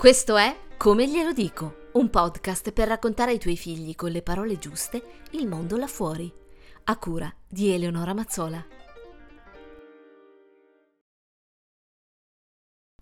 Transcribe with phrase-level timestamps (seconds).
[0.00, 4.56] Questo è Come glielo dico, un podcast per raccontare ai tuoi figli con le parole
[4.56, 6.32] giuste il mondo là fuori,
[6.84, 8.66] a cura di Eleonora Mazzola.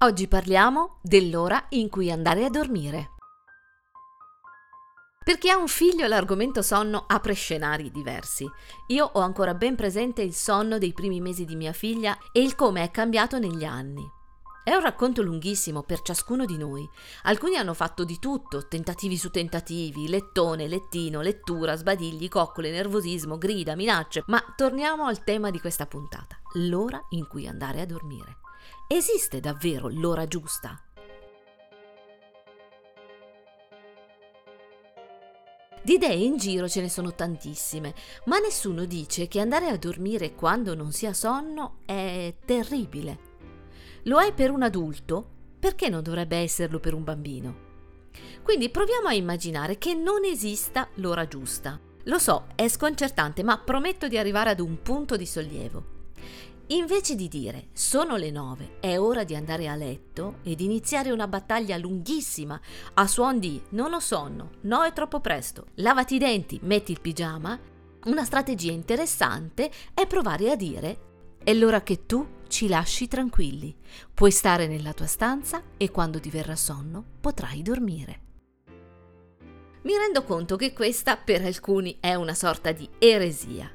[0.00, 3.12] Oggi parliamo dell'ora in cui andare a dormire.
[5.24, 8.46] Per chi ha un figlio l'argomento sonno apre scenari diversi.
[8.88, 12.54] Io ho ancora ben presente il sonno dei primi mesi di mia figlia e il
[12.54, 14.20] come è cambiato negli anni.
[14.64, 16.88] È un racconto lunghissimo per ciascuno di noi.
[17.24, 23.74] Alcuni hanno fatto di tutto, tentativi su tentativi, lettone, lettino, lettura, sbadigli, coccole, nervosismo, grida,
[23.74, 24.22] minacce.
[24.26, 28.36] Ma torniamo al tema di questa puntata, l'ora in cui andare a dormire.
[28.86, 30.80] Esiste davvero l'ora giusta?
[35.82, 37.92] Di idee in giro ce ne sono tantissime,
[38.26, 43.31] ma nessuno dice che andare a dormire quando non si ha sonno è terribile.
[44.06, 45.28] Lo è per un adulto,
[45.60, 47.70] perché non dovrebbe esserlo per un bambino?
[48.42, 51.78] Quindi proviamo a immaginare che non esista l'ora giusta.
[52.06, 56.00] Lo so, è sconcertante, ma prometto di arrivare ad un punto di sollievo.
[56.68, 61.28] Invece di dire sono le nove, è ora di andare a letto ed iniziare una
[61.28, 62.60] battaglia lunghissima
[62.94, 67.00] a suon di non ho sonno, no è troppo presto, lavati i denti, metti il
[67.00, 67.58] pigiama,
[68.06, 71.10] una strategia interessante è provare a dire
[71.44, 73.74] è l'ora che tu ci lasci tranquilli.
[74.12, 78.20] Puoi stare nella tua stanza e quando ti verrà sonno potrai dormire.
[79.84, 83.70] Mi rendo conto che questa per alcuni è una sorta di eresia.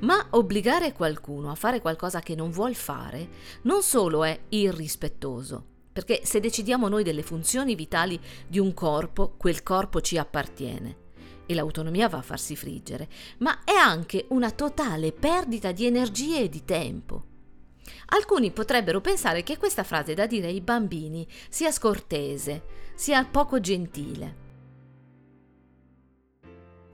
[0.00, 3.28] Ma obbligare qualcuno a fare qualcosa che non vuol fare
[3.62, 9.62] non solo è irrispettoso, perché se decidiamo noi delle funzioni vitali di un corpo, quel
[9.62, 11.06] corpo ci appartiene
[11.46, 16.48] e l'autonomia va a farsi friggere, ma è anche una totale perdita di energie e
[16.50, 17.27] di tempo.
[18.10, 22.64] Alcuni potrebbero pensare che questa frase da dire ai bambini sia scortese,
[22.94, 24.46] sia poco gentile.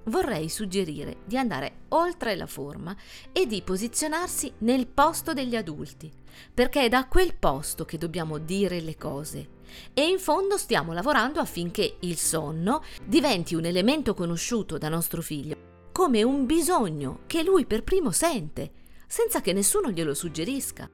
[0.06, 2.94] Vorrei suggerire di andare oltre la forma
[3.32, 6.12] e di posizionarsi nel posto degli adulti,
[6.52, 9.48] perché è da quel posto che dobbiamo dire le cose.
[9.94, 15.72] E in fondo stiamo lavorando affinché il sonno diventi un elemento conosciuto da nostro figlio
[15.94, 20.90] come un bisogno che lui per primo sente senza che nessuno glielo suggerisca.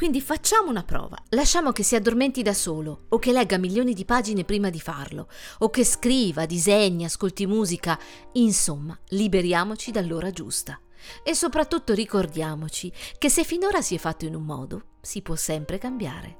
[0.00, 1.22] Quindi facciamo una prova.
[1.28, 5.28] Lasciamo che si addormenti da solo, o che legga milioni di pagine prima di farlo,
[5.58, 8.00] o che scriva, disegni, ascolti musica.
[8.32, 10.80] Insomma, liberiamoci dall'ora giusta.
[11.22, 15.76] E soprattutto ricordiamoci che se finora si è fatto in un modo, si può sempre
[15.76, 16.38] cambiare.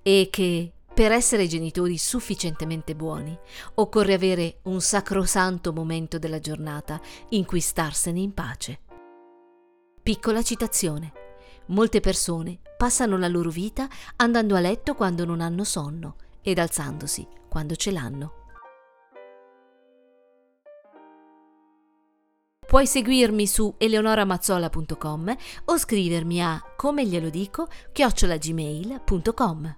[0.00, 3.38] E che per essere genitori sufficientemente buoni,
[3.74, 6.98] occorre avere un sacrosanto momento della giornata
[7.28, 8.80] in cui starsene in pace.
[10.02, 11.23] Piccola citazione.
[11.66, 17.26] Molte persone passano la loro vita andando a letto quando non hanno sonno ed alzandosi
[17.48, 18.32] quando ce l'hanno.
[22.66, 25.36] Puoi seguirmi su eleonoramazzola.com
[25.66, 29.76] o scrivermi a come glielo dico chiocciolagmail.com.